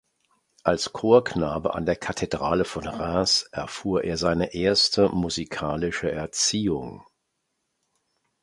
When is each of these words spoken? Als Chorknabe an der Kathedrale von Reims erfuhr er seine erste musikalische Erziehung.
Als 0.63 0.93
Chorknabe 0.93 1.75
an 1.75 1.85
der 1.85 1.95
Kathedrale 1.95 2.65
von 2.65 2.87
Reims 2.87 3.43
erfuhr 3.51 4.03
er 4.03 4.17
seine 4.17 4.55
erste 4.55 5.09
musikalische 5.09 6.11
Erziehung. 6.11 7.05